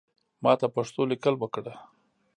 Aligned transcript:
ماته 0.43 0.67
پښتو 0.75 1.01
لیکل 1.11 1.35
اوکړه 1.39 1.73